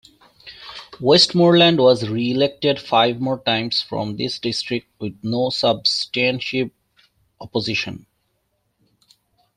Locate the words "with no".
4.99-5.51